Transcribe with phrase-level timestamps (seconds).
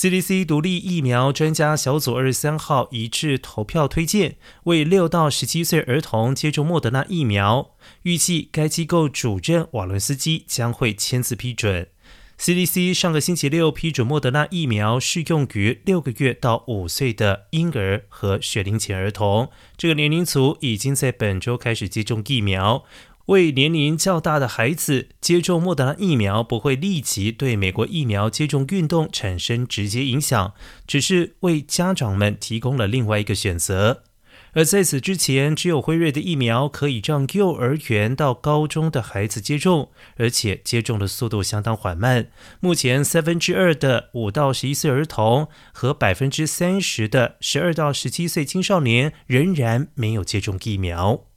[0.00, 7.72] CDC 独立疫苗专家小组二十三号一致投票推荐，为六到十七岁儿童接种莫德纳疫苗。
[8.04, 11.88] 预计该机构主任瓦伦斯基将会签字批准。
[12.38, 22.84] CDC 上个星期六批准莫德纳疫苗适用于六个月到五岁的婴儿和学龄前儿童，这个年龄组已经在本周开始接种疫苗。
[23.30, 30.52] 为年龄较大的孩子接种莫德纳疫苗不会立即对美国疫苗接种运动产生直接影响，
[30.84, 34.02] 只是为家长们提供了另外一个选择。
[34.52, 42.32] 而在此之前，只有辉瑞的疫苗可以让幼儿园到高中的孩子接种，而且接种的速度相当缓慢。
[42.58, 51.29] 目前三分之二的五到十一岁儿童和百分之三十的十二到十七岁青少年仍然没有接种疫苗。